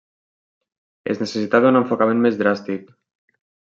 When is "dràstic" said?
2.45-2.93